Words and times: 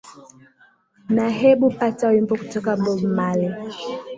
na 1.09 1.29
hebu 1.29 1.69
pata 1.71 2.07
wimbo 2.09 2.35
kutoka 2.37 2.75
bob 2.75 3.03
marley 3.03 3.69